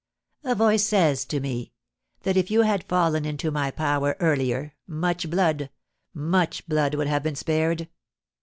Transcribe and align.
A 0.43 0.55
voice 0.55 0.83
says 0.83 1.25
to 1.25 1.39
me, 1.39 1.73
that, 2.23 2.35
if 2.35 2.49
you 2.49 2.61
had 2.63 2.83
fallen 2.89 3.23
into 3.23 3.51
my 3.51 3.69
power 3.69 4.15
earlier, 4.19 4.73
much 4.87 5.29
blood, 5.29 5.69
much 6.11 6.65
blood 6.67 6.95
would 6.95 7.05
have 7.05 7.21
been 7.21 7.35
spared. 7.35 7.87